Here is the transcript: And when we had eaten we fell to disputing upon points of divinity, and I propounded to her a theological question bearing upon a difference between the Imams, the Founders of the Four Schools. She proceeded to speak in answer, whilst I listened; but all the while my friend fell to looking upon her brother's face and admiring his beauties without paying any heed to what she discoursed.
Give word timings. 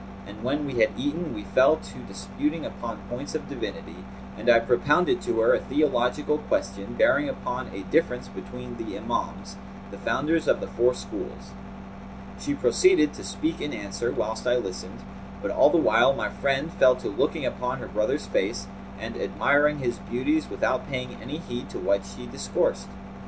And 0.25 0.43
when 0.43 0.65
we 0.65 0.79
had 0.79 0.89
eaten 0.97 1.31
we 1.35 1.43
fell 1.43 1.75
to 1.77 1.97
disputing 1.99 2.65
upon 2.65 3.07
points 3.07 3.35
of 3.35 3.47
divinity, 3.47 3.97
and 4.35 4.49
I 4.49 4.59
propounded 4.59 5.21
to 5.21 5.41
her 5.41 5.53
a 5.53 5.59
theological 5.59 6.39
question 6.39 6.95
bearing 6.95 7.29
upon 7.29 7.67
a 7.71 7.83
difference 7.83 8.27
between 8.27 8.77
the 8.77 8.97
Imams, 8.97 9.57
the 9.91 9.99
Founders 9.99 10.47
of 10.47 10.59
the 10.59 10.65
Four 10.65 10.95
Schools. 10.95 11.51
She 12.39 12.55
proceeded 12.55 13.13
to 13.13 13.23
speak 13.23 13.61
in 13.61 13.73
answer, 13.73 14.11
whilst 14.11 14.47
I 14.47 14.55
listened; 14.55 15.01
but 15.39 15.51
all 15.51 15.69
the 15.69 15.77
while 15.77 16.13
my 16.13 16.29
friend 16.29 16.73
fell 16.73 16.95
to 16.95 17.07
looking 17.07 17.45
upon 17.45 17.77
her 17.77 17.87
brother's 17.87 18.25
face 18.25 18.65
and 18.99 19.15
admiring 19.15 19.77
his 19.77 19.99
beauties 19.99 20.49
without 20.49 20.89
paying 20.89 21.13
any 21.21 21.37
heed 21.37 21.69
to 21.69 21.77
what 21.77 22.07
she 22.07 22.25
discoursed. 22.25 22.87